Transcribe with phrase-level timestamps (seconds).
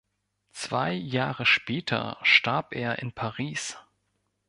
[0.51, 3.77] Zwei Jahre später starb er in Paris.